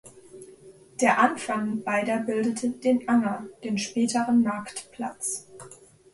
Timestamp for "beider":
1.83-2.21